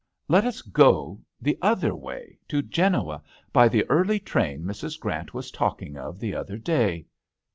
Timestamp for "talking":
5.51-5.95